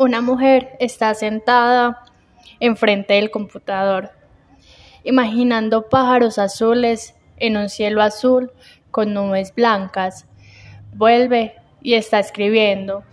Una 0.00 0.22
mujer 0.22 0.78
está 0.80 1.12
sentada 1.12 2.04
enfrente 2.58 3.12
del 3.12 3.30
computador, 3.30 4.10
imaginando 5.04 5.90
pájaros 5.90 6.38
azules 6.38 7.14
en 7.36 7.58
un 7.58 7.68
cielo 7.68 8.00
azul 8.00 8.50
con 8.90 9.12
nubes 9.12 9.54
blancas. 9.54 10.26
Vuelve 10.94 11.54
y 11.82 11.96
está 11.96 12.18
escribiendo. 12.18 13.04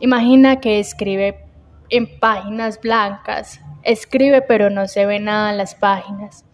Imagina 0.00 0.60
que 0.60 0.80
escribe 0.80 1.46
en 1.88 2.18
páginas 2.20 2.78
blancas. 2.78 3.62
Escribe 3.82 4.42
pero 4.42 4.68
no 4.68 4.88
se 4.88 5.06
ve 5.06 5.18
nada 5.18 5.52
en 5.52 5.56
las 5.56 5.74
páginas. 5.74 6.44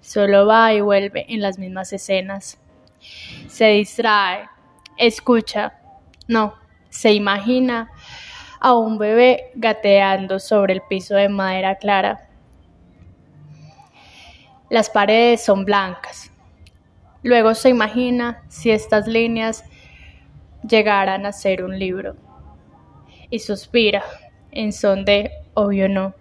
Solo 0.00 0.46
va 0.46 0.72
y 0.72 0.80
vuelve 0.80 1.26
en 1.28 1.40
las 1.40 1.58
mismas 1.58 1.92
escenas. 1.92 2.60
Se 3.48 3.66
distrae, 3.70 4.48
escucha, 4.98 5.80
no, 6.28 6.54
se 6.90 7.12
imagina 7.12 7.90
a 8.64 8.74
un 8.74 8.96
bebé 8.96 9.50
gateando 9.56 10.38
sobre 10.38 10.72
el 10.72 10.82
piso 10.82 11.16
de 11.16 11.28
madera 11.28 11.74
clara. 11.74 12.28
Las 14.70 14.88
paredes 14.88 15.44
son 15.44 15.64
blancas. 15.64 16.30
Luego 17.24 17.56
se 17.56 17.70
imagina 17.70 18.44
si 18.48 18.70
estas 18.70 19.08
líneas 19.08 19.64
llegaran 20.62 21.26
a 21.26 21.32
ser 21.32 21.64
un 21.64 21.76
libro. 21.76 22.14
Y 23.30 23.40
suspira 23.40 24.04
en 24.52 24.72
son 24.72 25.04
de 25.04 25.32
obvio 25.54 25.88
no. 25.88 26.14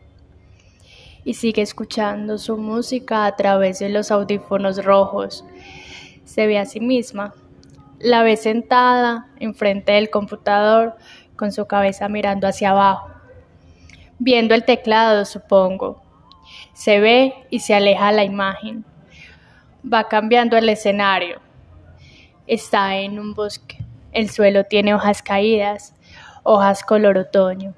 Y 1.24 1.36
sigue 1.36 1.62
escuchando 1.62 2.40
su 2.40 2.58
música 2.58 3.28
a 3.28 3.36
través 3.36 3.78
de 3.78 3.90
los 3.90 4.10
audífonos 4.10 4.84
rojos. 4.84 5.46
Se 6.26 6.48
ve 6.48 6.58
a 6.58 6.66
sí 6.66 6.80
misma. 6.80 7.36
La 8.00 8.24
ve 8.24 8.36
sentada 8.36 9.30
enfrente 9.40 9.92
del 9.92 10.10
computador 10.10 10.96
con 11.42 11.52
su 11.52 11.66
cabeza 11.66 12.08
mirando 12.08 12.48
hacia 12.48 12.70
abajo, 12.70 13.10
viendo 14.20 14.54
el 14.54 14.64
teclado, 14.64 15.26
supongo. 15.26 16.00
Se 16.74 17.00
ve 17.00 17.34
y 17.50 17.62
se 17.62 17.74
aleja 17.74 18.12
la 18.12 18.24
imagen. 18.24 18.86
Va 19.84 20.08
cambiando 20.08 20.56
el 20.56 20.70
escenario. 20.70 21.42
Está 22.46 22.96
en 22.98 23.18
un 23.18 23.34
bosque. 23.34 23.84
El 24.12 24.30
suelo 24.30 24.66
tiene 24.66 24.94
hojas 24.94 25.24
caídas, 25.24 25.96
hojas 26.44 26.84
color 26.84 27.18
otoño. 27.18 27.74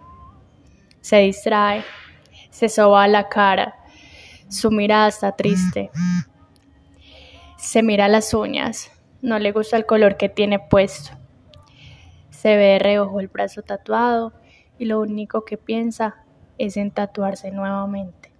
Se 1.00 1.20
distrae, 1.20 1.86
se 2.50 2.68
soba 2.68 3.08
la 3.08 3.30
cara. 3.30 3.76
Su 4.50 4.72
mirada 4.72 5.08
está 5.08 5.38
triste. 5.38 5.90
Se 7.58 7.82
mira 7.82 8.10
las 8.10 8.34
uñas. 8.34 8.92
No 9.22 9.40
le 9.40 9.54
gusta 9.54 9.78
el 9.78 9.86
color 9.86 10.18
que 10.18 10.28
tiene 10.28 10.60
puesto. 10.60 11.23
Se 12.44 12.58
ve 12.58 12.74
de 12.74 12.80
reojo 12.80 13.22
el 13.22 13.30
brazo 13.30 13.62
tatuado 13.62 14.34
y 14.78 14.84
lo 14.84 15.00
único 15.00 15.46
que 15.46 15.58
piensa 15.58 16.26
es 16.58 16.76
en 16.76 16.92
tatuarse 16.92 17.52
nuevamente. 17.52 18.34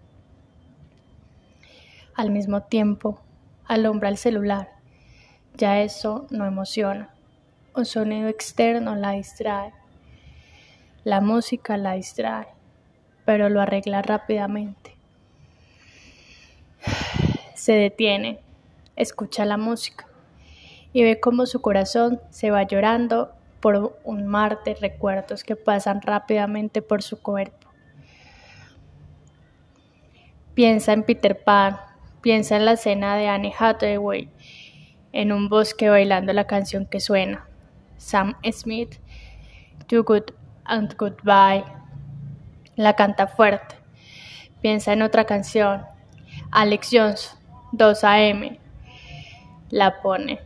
Al 2.14 2.30
mismo 2.30 2.64
tiempo, 2.64 3.22
alumbra 3.64 4.10
el 4.10 4.18
celular. 4.18 4.74
Ya 5.56 5.80
eso 5.80 6.28
no 6.32 6.46
emociona. 6.46 7.16
Un 7.78 7.86
sonido 7.86 8.28
externo 8.28 8.94
la 8.98 9.12
distrae. 9.12 9.72
La 11.06 11.22
música 11.22 11.78
la 11.78 11.94
distrae, 11.94 12.48
pero 13.24 13.48
lo 13.48 13.62
arregla 13.62 14.02
rápidamente. 14.02 14.98
Se 17.56 17.72
detiene, 17.72 18.42
escucha 18.98 19.46
la 19.46 19.56
música 19.56 20.08
y 20.92 21.04
ve 21.04 21.22
cómo 21.22 21.46
su 21.46 21.62
corazón 21.62 22.20
se 22.32 22.52
va 22.52 22.64
llorando 22.64 23.32
por 23.64 23.98
un 24.04 24.28
mar 24.28 24.60
de 24.66 24.76
recuerdos 24.76 25.46
que 25.46 25.56
pasan 25.56 26.02
rápidamente 26.02 26.82
por 26.82 27.02
su 27.02 27.22
cuerpo. 27.22 27.70
Piensa 30.54 30.92
en 30.92 31.04
Peter 31.04 31.42
Pan, 31.46 31.78
piensa 32.20 32.58
en 32.58 32.66
la 32.66 32.74
escena 32.74 33.16
de 33.16 33.30
Annie 33.30 33.54
Hathaway 33.58 34.30
en 35.14 35.32
un 35.32 35.48
bosque 35.48 35.88
bailando 35.88 36.34
la 36.34 36.46
canción 36.46 36.86
que 36.86 37.00
suena. 37.00 37.48
Sam 37.96 38.36
Smith, 38.52 39.00
Too 39.88 40.04
Good 40.04 40.34
and 40.66 40.94
Goodbye. 40.98 41.64
La 42.76 42.98
canta 42.98 43.28
fuerte. 43.28 43.76
Piensa 44.62 44.92
en 44.92 45.04
otra 45.04 45.24
canción. 45.24 45.86
Alex 46.52 46.90
Jones, 46.92 47.38
2 47.72 48.04
AM. 48.04 48.58
La 49.70 50.02
pone. 50.02 50.42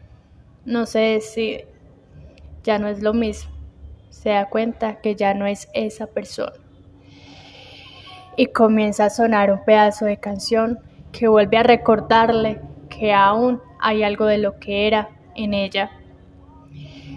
No 0.66 0.86
se 0.86 1.00
decide 1.00 1.77
ya 2.68 2.78
no 2.78 2.90
es 2.90 3.02
lo 3.02 3.14
mismo. 3.14 3.50
Se 4.10 4.30
da 4.32 4.50
cuenta 4.50 5.00
que 5.00 5.16
ya 5.16 5.34
no 5.34 5.48
es 5.48 5.70
esa 5.74 6.06
persona. 6.06 6.58
Y 8.36 8.48
comienza 8.48 9.06
a 9.06 9.10
sonar 9.10 9.52
un 9.52 9.64
pedazo 9.64 10.04
de 10.04 10.18
canción 10.18 10.80
que 11.14 11.30
vuelve 11.30 11.58
a 11.58 11.64
recordarle 11.64 12.62
que 12.90 13.14
aún 13.14 13.62
hay 13.80 14.04
algo 14.04 14.26
de 14.26 14.38
lo 14.38 14.60
que 14.60 14.86
era 14.86 15.10
en 15.36 15.54
ella. 15.54 15.92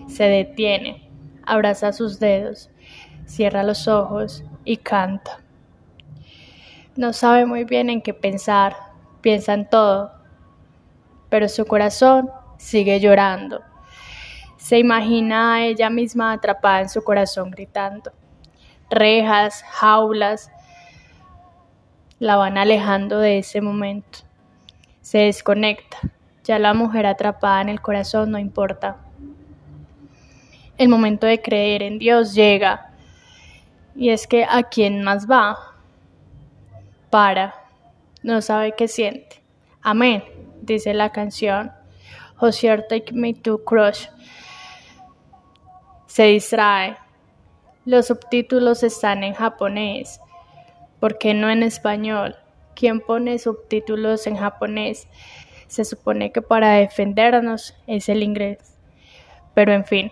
Se 0.06 0.24
detiene, 0.24 1.10
abraza 1.44 1.92
sus 1.92 2.20
dedos, 2.20 2.70
cierra 3.26 3.64
los 3.64 3.88
ojos 3.88 4.44
y 4.64 4.76
canta. 4.76 5.40
No 6.94 7.12
sabe 7.12 7.44
muy 7.44 7.64
bien 7.64 7.90
en 7.90 8.02
qué 8.02 8.14
pensar, 8.14 8.76
piensa 9.20 9.54
en 9.54 9.68
todo, 9.68 10.12
pero 11.28 11.48
su 11.48 11.64
corazón 11.64 12.30
sigue 12.56 13.00
llorando 13.00 13.69
se 14.60 14.78
imagina 14.78 15.54
a 15.54 15.64
ella 15.64 15.88
misma 15.88 16.32
atrapada 16.32 16.82
en 16.82 16.90
su 16.90 17.02
corazón 17.02 17.50
gritando. 17.50 18.12
Rejas, 18.90 19.64
jaulas, 19.70 20.52
la 22.18 22.36
van 22.36 22.58
alejando 22.58 23.18
de 23.20 23.38
ese 23.38 23.62
momento. 23.62 24.18
Se 25.00 25.18
desconecta. 25.18 25.96
Ya 26.44 26.58
la 26.58 26.74
mujer 26.74 27.06
atrapada 27.06 27.62
en 27.62 27.70
el 27.70 27.80
corazón 27.80 28.30
no 28.30 28.38
importa. 28.38 28.98
El 30.76 30.90
momento 30.90 31.26
de 31.26 31.40
creer 31.40 31.82
en 31.82 31.98
Dios 31.98 32.34
llega. 32.34 32.92
Y 33.96 34.10
es 34.10 34.26
que 34.26 34.44
a 34.44 34.64
quién 34.64 35.02
más 35.02 35.28
va. 35.28 35.56
Para. 37.08 37.54
No 38.22 38.42
sabe 38.42 38.74
qué 38.76 38.88
siente. 38.88 39.42
Amén, 39.80 40.22
dice 40.60 40.92
la 40.92 41.12
canción. 41.12 41.72
Josier 42.36 42.86
Take 42.88 43.14
Me 43.14 43.32
to 43.32 43.64
Crush 43.64 44.06
se 46.10 46.24
distrae. 46.24 46.96
Los 47.84 48.08
subtítulos 48.08 48.82
están 48.82 49.22
en 49.22 49.32
japonés. 49.32 50.20
¿Por 50.98 51.18
qué 51.18 51.34
no 51.34 51.48
en 51.48 51.62
español? 51.62 52.34
¿Quién 52.74 52.98
pone 52.98 53.38
subtítulos 53.38 54.26
en 54.26 54.34
japonés? 54.34 55.06
Se 55.68 55.84
supone 55.84 56.32
que 56.32 56.42
para 56.42 56.72
defendernos 56.72 57.76
es 57.86 58.08
el 58.08 58.24
inglés. 58.24 58.76
Pero 59.54 59.72
en 59.72 59.84
fin, 59.84 60.10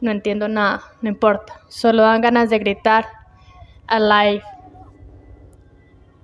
no 0.00 0.10
entiendo 0.10 0.48
nada, 0.48 0.82
no 1.00 1.08
importa. 1.08 1.60
Solo 1.68 2.02
dan 2.02 2.20
ganas 2.20 2.50
de 2.50 2.58
gritar 2.58 3.06
alive 3.86 4.42